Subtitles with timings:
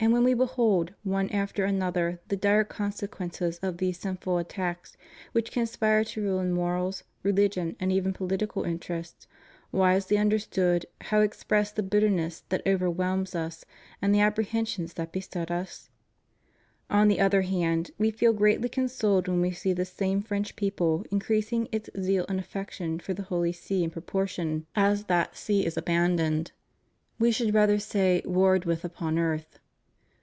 [0.00, 4.98] And when We behold, one after another, the dire consequences of these sinful attacks
[5.32, 9.26] which con spire to ruin morals, religion, and even political interests,
[9.72, 13.64] wisely understood, how express the bitterness that over whelms Us
[14.02, 15.88] and the apprehensions that beset Us?
[16.90, 21.06] On the other hand, We feel greatly consoled when We see this same French people
[21.10, 25.64] increasing its zeal and af fection for the Holy See in proportion as that See
[25.64, 26.52] is 249 250 ALLEGIANCE TO THE REPUBLIC.
[26.52, 26.52] abandoned—
[27.18, 29.60] We should rather say warred with upon earth.